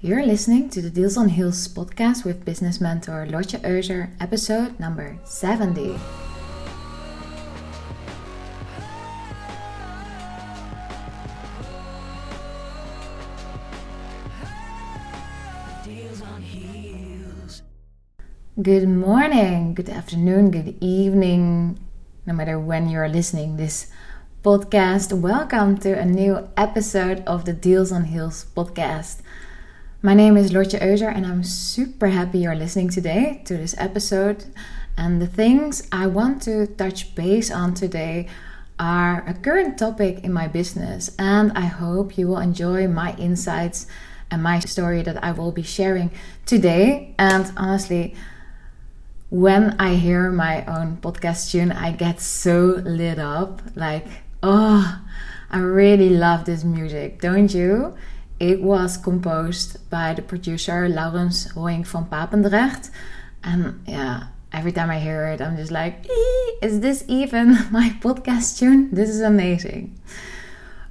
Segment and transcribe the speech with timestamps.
[0.00, 5.18] You're listening to the Deals on Heels podcast with business mentor Lotje Euser, episode number
[5.24, 5.98] 70.
[18.62, 21.76] Good morning, good afternoon, good evening,
[22.24, 23.90] no matter when you're listening this
[24.44, 25.12] podcast.
[25.12, 29.22] Welcome to a new episode of the Deals on Heels podcast.
[30.00, 34.44] My name is Lotje Euser, and I'm super happy you're listening today to this episode.
[34.96, 38.28] And the things I want to touch base on today
[38.78, 43.88] are a current topic in my business, and I hope you will enjoy my insights
[44.30, 46.12] and my story that I will be sharing
[46.46, 47.16] today.
[47.18, 48.14] And honestly,
[49.30, 53.62] when I hear my own podcast tune, I get so lit up.
[53.74, 54.06] Like,
[54.44, 55.02] oh,
[55.50, 57.96] I really love this music, don't you?
[58.40, 62.90] It was composed by the producer Laurens Roying van Papendrecht.
[63.42, 66.06] And yeah, every time I hear it, I'm just like,
[66.62, 68.94] is this even my podcast tune?
[68.94, 69.98] This is amazing.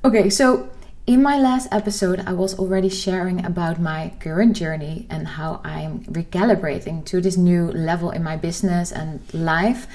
[0.04, 0.70] Okay, so
[1.08, 6.04] in my last episode, I was already sharing about my current journey and how I'm
[6.04, 9.88] recalibrating to this new level in my business and life.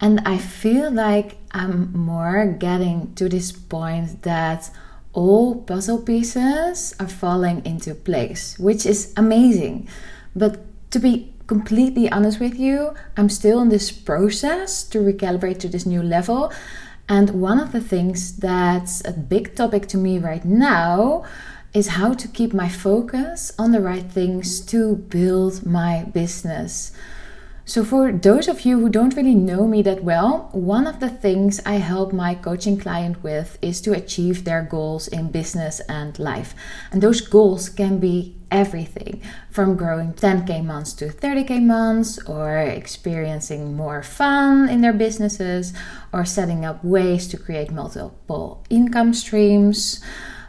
[0.00, 4.70] And I feel like I'm more getting to this point that
[5.12, 9.88] all puzzle pieces are falling into place, which is amazing.
[10.34, 15.68] But to be completely honest with you, I'm still in this process to recalibrate to
[15.68, 16.52] this new level.
[17.08, 21.24] And one of the things that's a big topic to me right now
[21.72, 26.92] is how to keep my focus on the right things to build my business.
[27.68, 31.10] So, for those of you who don't really know me that well, one of the
[31.10, 36.18] things I help my coaching client with is to achieve their goals in business and
[36.18, 36.54] life.
[36.90, 43.76] And those goals can be everything from growing 10k months to 30k months, or experiencing
[43.76, 45.74] more fun in their businesses,
[46.10, 50.02] or setting up ways to create multiple income streams.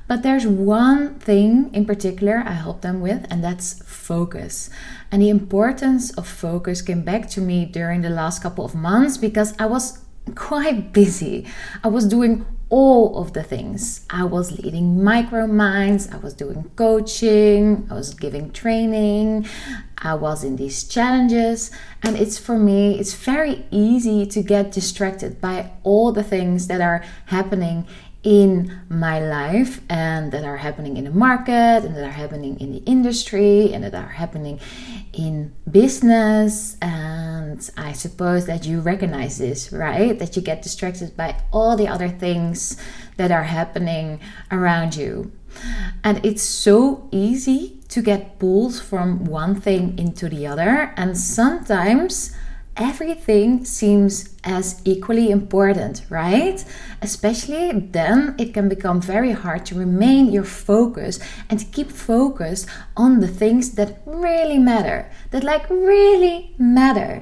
[0.09, 4.71] But there's one thing in particular I help them with, and that's focus.
[5.11, 9.17] And the importance of focus came back to me during the last couple of months
[9.17, 9.99] because I was
[10.33, 11.45] quite busy.
[11.83, 14.05] I was doing all of the things.
[14.09, 19.47] I was leading micro minds, I was doing coaching, I was giving training,
[19.97, 21.69] I was in these challenges.
[22.01, 26.81] And it's for me, it's very easy to get distracted by all the things that
[26.81, 27.87] are happening
[28.23, 32.71] in my life and that are happening in the market and that are happening in
[32.71, 34.59] the industry and that are happening
[35.13, 36.75] in business.
[36.81, 40.19] And i suppose that you recognize this right?
[40.19, 42.77] That you get distracted by all the other things
[43.17, 44.19] that are happening
[44.51, 45.31] around you.
[46.03, 50.93] And it's so easy to get pulled from one thing into the other.
[50.95, 52.35] And sometimes
[52.79, 56.63] everything seems as equally important, right?
[57.01, 61.19] Especially then it can become very hard to remain your focus
[61.49, 67.21] and to keep focused on the things that really matter, that like really matter.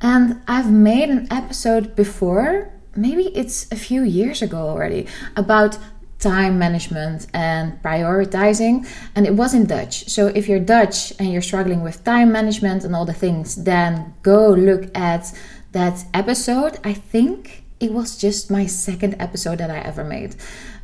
[0.00, 5.06] And I've made an episode before, maybe it's a few years ago already,
[5.36, 5.76] about
[6.18, 10.08] time management and prioritizing and it was in dutch.
[10.08, 14.14] So if you're dutch and you're struggling with time management and all the things then
[14.22, 15.32] go look at
[15.72, 16.78] that episode.
[16.82, 20.34] I think it was just my second episode that i ever made.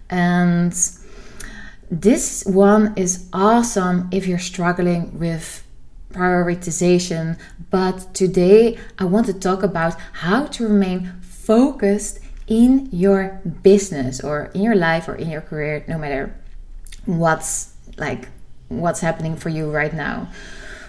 [0.08, 0.72] And
[1.90, 5.66] this one is awesome if you're struggling with
[6.12, 7.38] prioritization.
[7.70, 14.50] But today i want to talk about how to remain focused in your business or
[14.54, 16.34] in your life or in your career, no matter
[17.06, 18.28] what's like
[18.68, 20.28] what's happening for you right now.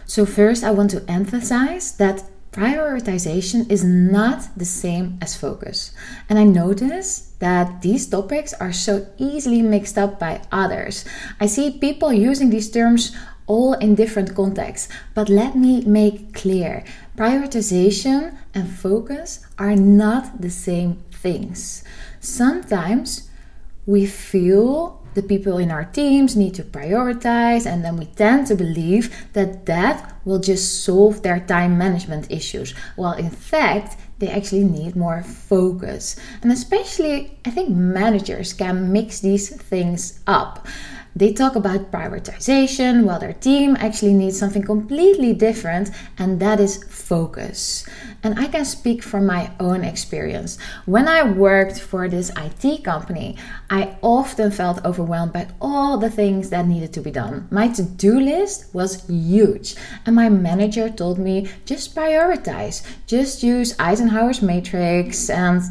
[0.05, 5.91] So, first, I want to emphasize that prioritization is not the same as focus.
[6.29, 11.03] And I notice that these topics are so easily mixed up by others.
[11.39, 13.13] I see people using these terms
[13.47, 16.83] all in different contexts, but let me make clear
[17.17, 21.83] prioritization and focus are not the same things.
[22.21, 23.29] Sometimes
[23.87, 28.55] we feel the people in our teams need to prioritize, and then we tend to
[28.55, 32.75] believe that that will just solve their time management issues.
[32.97, 36.15] Well, in fact, they actually need more focus.
[36.41, 40.67] And especially, I think managers can mix these things up.
[41.17, 46.83] They talk about prioritization while their team actually needs something completely different, and that is
[46.83, 47.87] focus.
[48.21, 50.57] And I can speak from my own experience.
[50.85, 53.37] When I worked for this IT company,
[53.69, 57.47] I often felt overwhelmed by all the things that needed to be done.
[57.49, 59.75] My to do list was huge,
[60.05, 65.61] and my manager told me just prioritize, just use Eisenhower's matrix and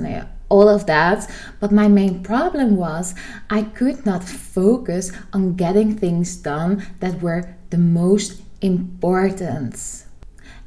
[0.55, 1.29] all of that.
[1.59, 3.15] But my main problem was
[3.51, 10.05] I could not focus on getting things done that were the most important.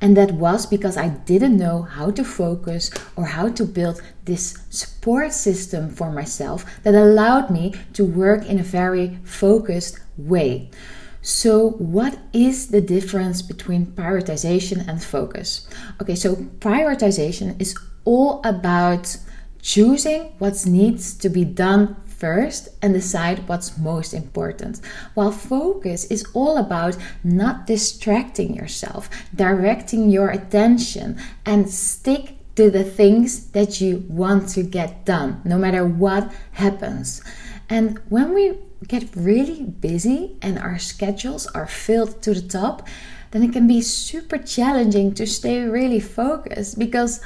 [0.02, 4.58] And that was because I didn't know how to focus or how to build this
[4.70, 10.70] support system for myself that allowed me to work in a very focused way.
[11.22, 15.68] So, what is the difference between prioritization and focus?
[16.02, 17.76] Okay, so prioritization is
[18.06, 19.18] all about
[19.68, 24.80] choosing what needs to be done first and decide what's most important.
[25.14, 32.86] While focus is all about not distracting yourself, directing your attention, and stick to the
[32.86, 37.22] things that you want to get done, no matter what happens.
[37.70, 42.88] And when we get really busy and our schedules are filled to the top,
[43.32, 47.20] then it can be super challenging to stay really focused because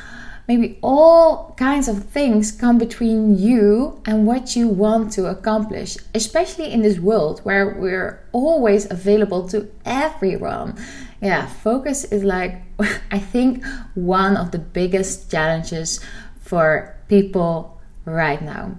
[0.52, 6.70] maybe all kinds of things come between you and what you want to accomplish, especially
[6.74, 10.76] in this world where we're always available to everyone.
[11.22, 12.54] Yeah, focus is like,
[13.12, 13.64] I think,
[13.96, 16.02] one of the biggest challenges
[16.42, 18.76] for people right now.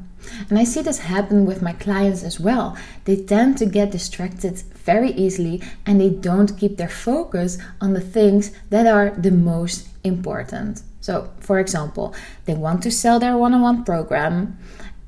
[0.51, 2.77] And I see this happen with my clients as well.
[3.07, 4.59] They tend to get distracted
[4.91, 9.89] very easily and they don't keep their focus on the things that are the most
[10.05, 10.83] important.
[11.03, 12.15] So, for example,
[12.47, 14.57] they want to sell their one on one program.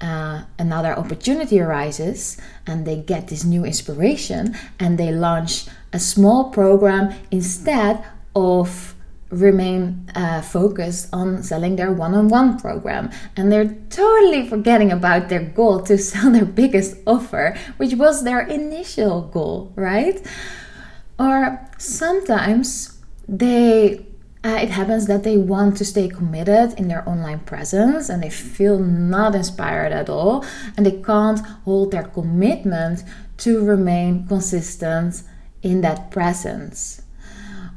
[0.00, 2.37] Uh, another opportunity arises
[2.67, 8.05] and they get this new inspiration and they launch a small program instead
[8.35, 8.94] of
[9.31, 15.81] remain uh, focused on selling their one-on-one program and they're totally forgetting about their goal
[15.81, 20.26] to sell their biggest offer which was their initial goal right
[21.19, 22.99] or sometimes
[23.29, 24.05] they
[24.44, 28.31] uh, it happens that they want to stay committed in their online presence and they
[28.31, 30.44] feel not inspired at all
[30.76, 33.02] and they can't hold their commitment
[33.38, 35.23] to remain consistent
[35.62, 37.04] in that presence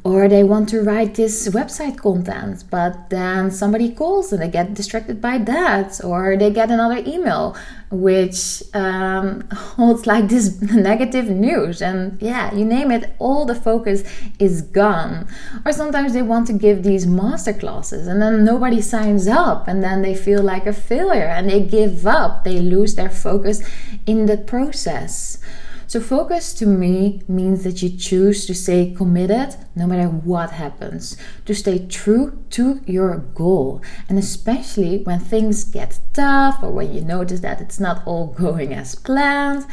[0.03, 4.73] or they want to write this website content but then somebody calls and they get
[4.73, 7.55] distracted by that or they get another email
[7.91, 14.03] which um, holds like this negative news and yeah you name it all the focus
[14.39, 15.27] is gone.
[15.65, 19.83] Or sometimes they want to give these master classes and then nobody signs up and
[19.83, 22.43] then they feel like a failure and they give up.
[22.43, 23.61] They lose their focus
[24.05, 25.39] in the process
[25.87, 31.15] so, focus to me means that you choose to stay committed no matter what happens,
[31.45, 33.81] to stay true to your goal.
[34.09, 38.73] And especially when things get tough or when you notice that it's not all going
[38.73, 39.65] as planned,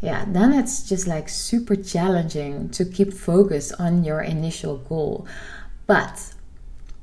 [0.00, 5.24] yeah, then it's just like super challenging to keep focus on your initial goal.
[5.86, 6.34] But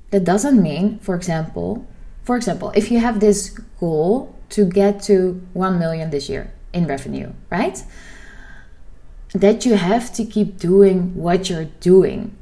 [0.10, 1.88] that doesn't mean, for example,
[2.24, 6.86] for example, if you have this goal to get to 1 million this year in
[6.86, 7.82] revenue, right?
[9.40, 12.36] That you have to keep doing what you're doing.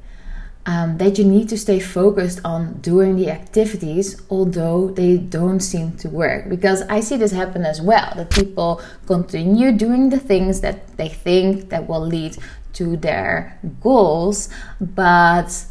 [0.68, 5.95] Um, that you need to stay focused on doing the activities, although they don't seem
[5.97, 6.50] to work.
[6.50, 11.07] Because I see this happen as well that people continue doing the things that they
[11.07, 12.38] think that will lead
[12.74, 14.50] to their goals,
[14.81, 15.65] but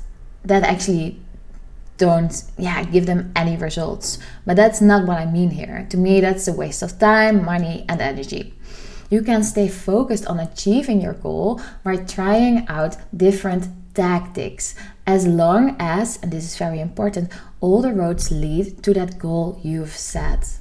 [0.45, 1.21] that actually
[1.97, 6.21] don't yeah give them any results but that's not what i mean here to me
[6.21, 8.54] that's a waste of time money and energy
[9.11, 14.75] you can stay focused on achieving your goal by trying out different tactics
[15.07, 17.31] as long as, and this is very important,
[17.61, 20.59] all the roads lead to that goal you've set.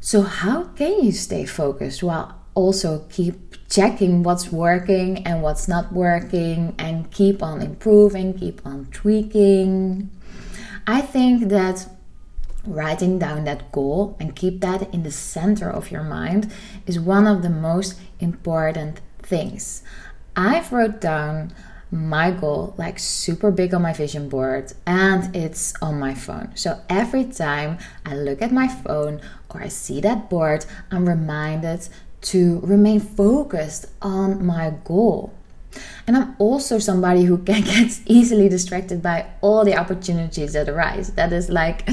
[0.00, 5.92] So, how can you stay focused while also keep checking what's working and what's not
[5.92, 10.10] working and keep on improving, keep on tweaking?
[10.86, 11.88] I think that
[12.68, 16.52] writing down that goal and keep that in the center of your mind
[16.86, 19.82] is one of the most important things.
[20.36, 21.52] I've wrote down
[21.90, 26.52] my goal like super big on my vision board and it's on my phone.
[26.54, 29.20] So every time I look at my phone
[29.50, 31.88] or I see that board, I'm reminded
[32.20, 35.32] to remain focused on my goal.
[36.06, 41.12] And I'm also somebody who can get easily distracted by all the opportunities that arise.
[41.12, 41.88] That is like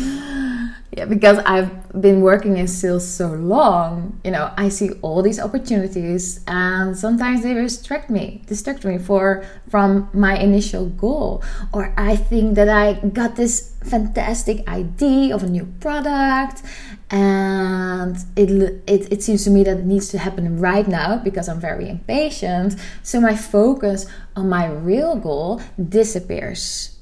[0.92, 5.40] yeah, because I've been working in sales so long, you know, I see all these
[5.40, 11.44] opportunities and sometimes they distract me, distract me for from my initial goal.
[11.74, 16.64] Or I think that I got this fantastic idea of a new product
[17.12, 18.50] and it,
[18.88, 21.90] it, it seems to me that it needs to happen right now because I'm very
[21.90, 22.76] impatient.
[23.04, 26.98] So my focus on my real goal disappears.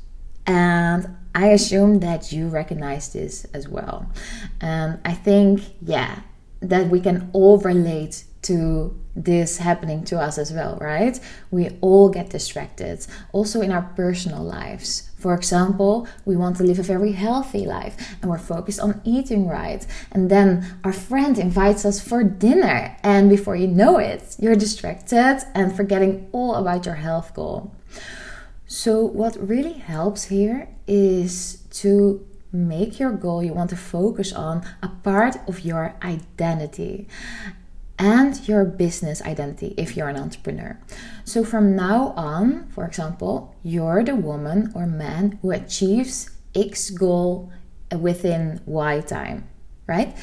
[0.45, 4.09] And I assume that you recognize this as well.
[4.61, 6.21] And I think, yeah,
[6.61, 11.19] that we can all relate to this happening to us as well, right?
[11.49, 15.09] We all get distracted, also in our personal lives.
[15.17, 19.47] For example, we want to live a very healthy life and we're focused on eating
[19.47, 19.85] right.
[20.11, 25.43] And then our friend invites us for dinner, and before you know it, you're distracted
[25.55, 27.73] and forgetting all about your health goal.
[28.75, 34.65] So, what really helps here is to make your goal you want to focus on
[34.81, 37.07] a part of your identity
[37.99, 40.79] and your business identity if you're an entrepreneur.
[41.23, 47.51] So, from now on, for example, you're the woman or man who achieves X goal
[47.95, 49.49] within Y time
[49.85, 50.15] right?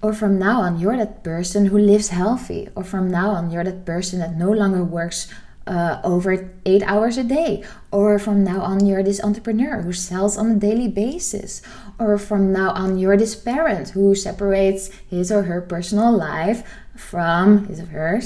[0.00, 2.70] Or from now on, you're that person who lives healthy.
[2.74, 5.28] Or from now on, you're that person that no longer works
[5.66, 7.64] uh, over eight hours a day.
[7.90, 11.62] Or from now on, you're this entrepreneur who sells on a daily basis.
[11.98, 16.62] Or from now on, you're this parent who separates his or her personal life
[16.96, 18.22] from his or her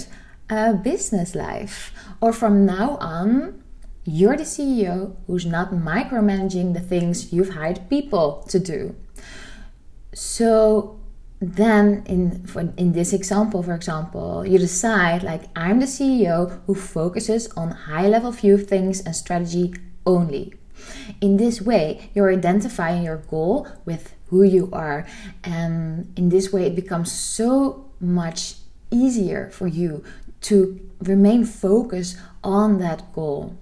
[0.50, 1.93] uh, business life.
[2.21, 3.62] Or from now on,
[4.05, 8.95] you're the CEO who's not micromanaging the things you've hired people to do.
[10.14, 11.00] So
[11.40, 16.75] then in for, in this example for example you decide like i'm the ceo who
[16.75, 19.75] focuses on high level view of things and strategy
[20.07, 20.55] only.
[21.21, 25.07] In this way you're identifying your goal with who you are
[25.43, 28.55] and in this way it becomes so much
[28.90, 30.05] easier for you
[30.43, 33.57] to remain focused on that goal.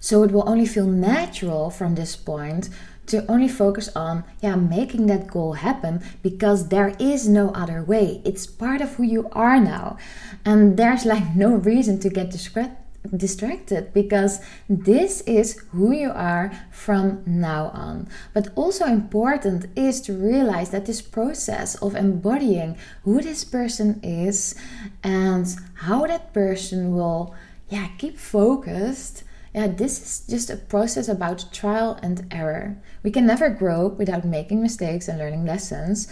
[0.00, 2.70] So it will only feel natural from this point
[3.06, 8.20] to only focus on yeah making that goal happen because there is no other way
[8.24, 9.96] it's part of who you are now
[10.44, 17.22] and there's like no reason to get distracted because this is who you are from
[17.26, 18.08] now on.
[18.34, 24.54] But also important is to realize that this process of embodying who this person is
[25.02, 27.34] and how that person will
[27.68, 29.24] yeah keep focused
[29.56, 32.76] yeah, this is just a process about trial and error.
[33.02, 36.08] We can never grow without making mistakes and learning lessons.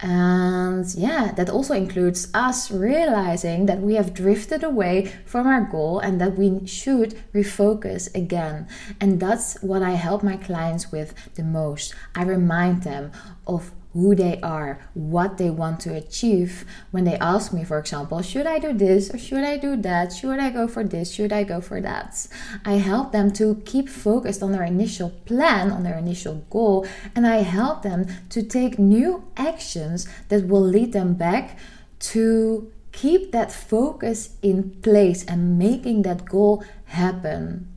[0.00, 6.00] And yeah, that also includes us realizing that we have drifted away from our goal
[6.00, 8.66] and that we should refocus again.
[9.00, 11.94] And that's what I help my clients with the most.
[12.16, 13.12] I remind them
[13.46, 16.64] of who they are, what they want to achieve.
[16.90, 20.12] When they ask me, for example, should I do this or should I do that?
[20.12, 21.12] Should I go for this?
[21.12, 22.26] Should I go for that?
[22.64, 27.26] I help them to keep focused on their initial plan, on their initial goal, and
[27.26, 31.58] I help them to take new actions that will lead them back
[32.00, 37.68] to keep that focus in place and making that goal happen.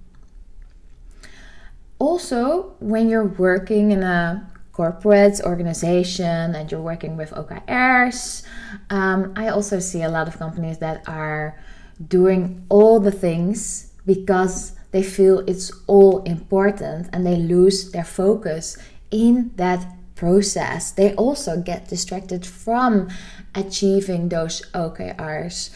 [2.00, 8.44] Also, when you're working in a corporate organization and you're working with OKRs.
[8.90, 11.60] Um, I also see a lot of companies that are
[12.08, 18.78] doing all the things because they feel it's all important and they lose their focus
[19.10, 19.86] in that
[20.16, 20.92] process.
[20.92, 23.10] They also get distracted from
[23.56, 25.72] achieving those OKRs.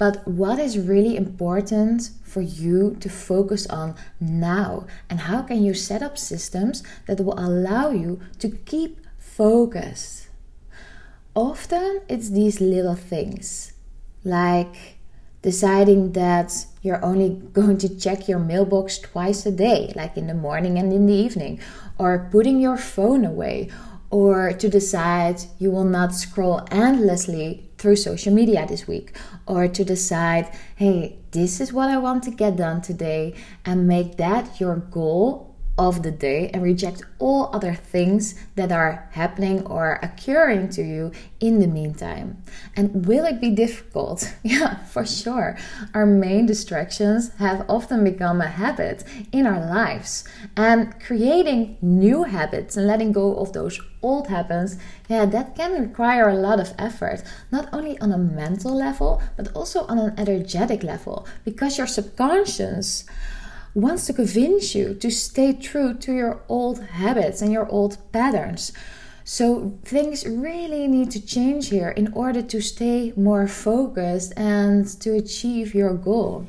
[0.00, 4.86] But what is really important for you to focus on now?
[5.10, 10.28] And how can you set up systems that will allow you to keep focused?
[11.36, 13.74] Often it's these little things
[14.24, 14.96] like
[15.42, 20.34] deciding that you're only going to check your mailbox twice a day, like in the
[20.48, 21.60] morning and in the evening,
[21.98, 23.68] or putting your phone away,
[24.08, 29.82] or to decide you will not scroll endlessly through social media this week, or to
[29.84, 30.46] decide,
[30.76, 33.34] hey, this is what I want to get done today,
[33.64, 35.49] and make that your goal
[35.80, 41.10] of the day and reject all other things that are happening or occurring to you
[41.40, 42.42] in the meantime.
[42.76, 44.30] And will it be difficult?
[44.42, 45.56] Yeah, for sure.
[45.94, 50.24] Our main distractions have often become a habit in our lives,
[50.56, 54.76] and creating new habits and letting go of those old habits,
[55.08, 57.22] yeah, that can require a lot of effort,
[57.52, 63.04] not only on a mental level, but also on an energetic level, because your subconscious
[63.74, 68.72] wants to convince you to stay true to your old habits and your old patterns.
[69.24, 75.14] So things really need to change here in order to stay more focused and to
[75.14, 76.46] achieve your goal.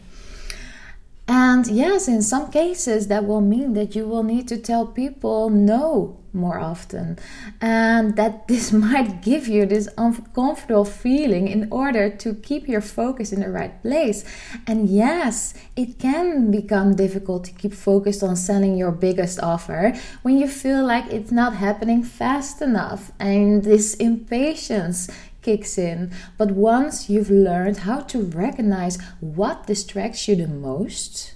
[1.28, 5.50] And yes, in some cases, that will mean that you will need to tell people
[5.50, 7.20] no more often.
[7.60, 13.32] And that this might give you this uncomfortable feeling in order to keep your focus
[13.32, 14.24] in the right place.
[14.68, 20.38] And yes, it can become difficult to keep focused on selling your biggest offer when
[20.38, 23.12] you feel like it's not happening fast enough.
[23.20, 25.10] And this impatience
[25.42, 26.12] kicks in.
[26.38, 31.36] But once you've learned how to recognize what distracts you the most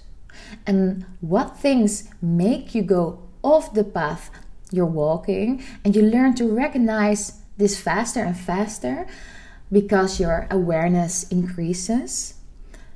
[0.66, 4.30] and what things make you go off the path
[4.70, 9.06] you're walking, and you learn to recognize this faster and faster
[9.70, 12.34] because your awareness increases,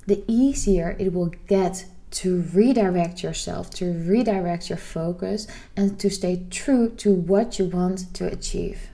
[0.06, 6.44] the easier it will get to redirect yourself, to redirect your focus, and to stay
[6.50, 8.88] true to what you want to achieve.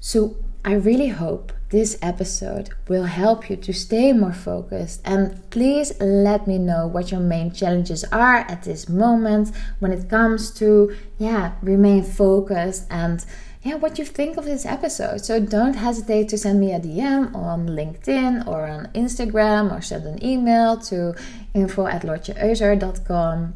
[0.00, 5.02] So, I really hope this episode will help you to stay more focused.
[5.04, 10.08] And please let me know what your main challenges are at this moment when it
[10.08, 13.22] comes to, yeah, remain focused and
[13.62, 15.24] yeah, what you think of this episode.
[15.24, 20.06] So don't hesitate to send me a DM on LinkedIn or on Instagram or send
[20.06, 21.14] an email to
[21.54, 23.54] info at lotjeeuser.com.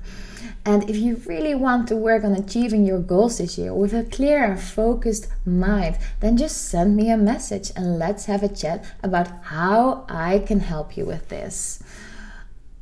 [0.64, 4.04] And if you really want to work on achieving your goals this year with a
[4.04, 8.84] clear and focused mind, then just send me a message and let's have a chat
[9.02, 11.82] about how I can help you with this.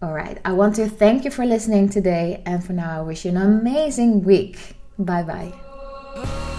[0.02, 3.24] All right, I want to thank you for listening today, and for now, I wish
[3.24, 4.76] you an amazing week.
[4.98, 6.52] Bye bye.